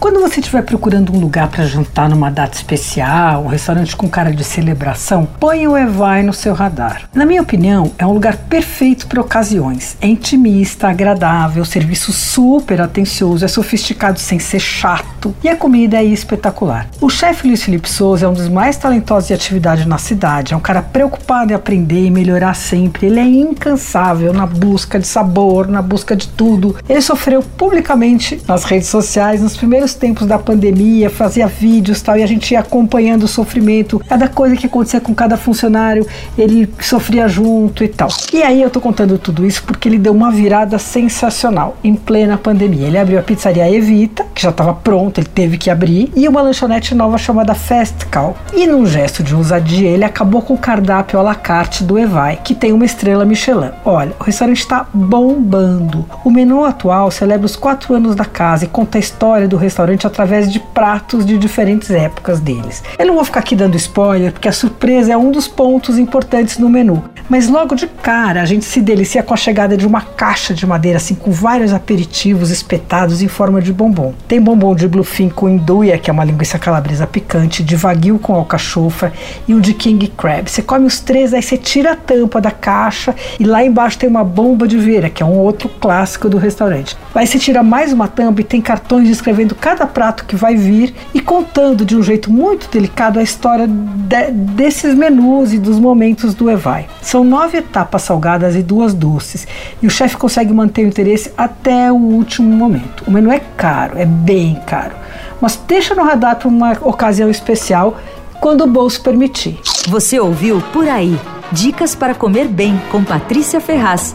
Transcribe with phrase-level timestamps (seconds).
[0.00, 4.32] Quando você estiver procurando um lugar para jantar numa data especial, um restaurante com cara
[4.32, 7.08] de celebração, ponha o Evai no seu radar.
[7.12, 9.96] Na minha opinião, é um lugar perfeito para ocasiões.
[10.00, 16.04] É intimista, agradável, serviço super atencioso, é sofisticado sem ser chato e a comida é
[16.04, 16.86] espetacular.
[17.00, 20.56] O chefe Luiz Felipe Souza é um dos mais talentosos de atividade na cidade, é
[20.56, 23.08] um cara preocupado em aprender e melhorar sempre.
[23.08, 26.76] Ele é incansável na busca de sabor, na busca de tudo.
[26.88, 32.22] Ele sofreu publicamente nas redes sociais nos primeiros tempos da pandemia, fazia vídeos tal, e
[32.22, 37.28] a gente ia acompanhando o sofrimento, cada coisa que acontecia com cada funcionário, ele sofria
[37.28, 38.08] junto e tal.
[38.32, 42.36] E aí eu tô contando tudo isso porque ele deu uma virada sensacional em plena
[42.36, 42.86] pandemia.
[42.86, 46.40] Ele abriu a pizzaria Evita, que já estava pronta, ele teve que abrir, e uma
[46.40, 48.36] lanchonete nova chamada Fast Call.
[48.54, 52.38] E num gesto de ousadia, ele acabou com o cardápio à la carte do Evai,
[52.42, 53.70] que tem uma estrela Michelin.
[53.84, 56.04] Olha, o restaurante está bombando.
[56.24, 59.77] O menu atual celebra os quatro anos da casa e conta a história do restaurante
[59.78, 62.82] restaurante através de pratos de diferentes épocas deles.
[62.98, 66.58] Eu não vou ficar aqui dando spoiler, porque a surpresa é um dos pontos importantes
[66.58, 67.04] no menu.
[67.28, 70.66] Mas logo de cara a gente se delicia com a chegada de uma caixa de
[70.66, 74.14] madeira assim com vários aperitivos espetados em forma de bombom.
[74.26, 78.34] Tem bombom de bluefin com induia, que é uma linguiça calabresa picante, de wagyu com
[78.34, 79.12] alcachofa
[79.46, 80.50] e um de king crab.
[80.50, 84.08] Você come os três, aí você tira a tampa da caixa e lá embaixo tem
[84.08, 86.96] uma bomba de veira, que é um outro clássico do restaurante.
[87.14, 90.94] Aí você tira mais uma tampa e tem cartões descrevendo cada prato que vai vir
[91.12, 96.34] e contando de um jeito muito delicado a história de, desses menus e dos momentos
[96.34, 96.86] do Evai.
[97.18, 99.44] São nove etapas salgadas e duas doces,
[99.82, 103.02] e o chefe consegue manter o interesse até o último momento.
[103.08, 104.94] O menu é caro, é bem caro,
[105.40, 107.96] mas deixa no radar para uma ocasião especial
[108.40, 109.58] quando o bolso permitir.
[109.88, 111.18] Você ouviu Por Aí.
[111.50, 114.14] Dicas para comer bem com Patrícia Ferraz.